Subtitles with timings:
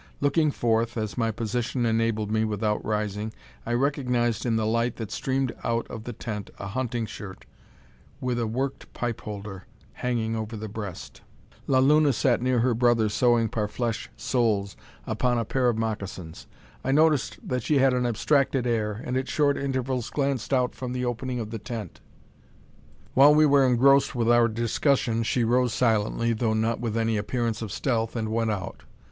[0.19, 3.33] Looking forth, as my position enabled me without rising,
[3.67, 7.45] I recognised in the light that streamed out of the tent a hunting shirt,
[8.19, 11.21] with a worked pipe holder hanging over the breast.
[11.67, 14.75] La Luna sat near her brother, sewing "parfleche" soles
[15.05, 16.47] upon a pair of moccasins.
[16.83, 20.93] I noticed that she had an abstracted air, and at short intervals glanced out from
[20.93, 22.01] the opening of the tent.
[23.13, 27.61] While we were engrossed with our discussion she rose silently, though not with any appearance
[27.61, 28.81] of stealth, and went out.